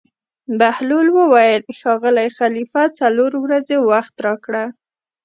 بهلول 0.59 1.07
وویل: 1.17 1.63
ښاغلی 1.79 2.29
خلیفه 2.37 2.83
څلور 2.99 3.31
ورځې 3.43 3.77
وخت 3.89 4.15
راکړه. 4.25 4.65